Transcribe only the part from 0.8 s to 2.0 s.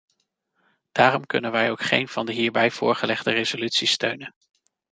Daarom kunnen wij ook